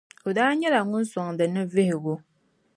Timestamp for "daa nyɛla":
0.37-0.81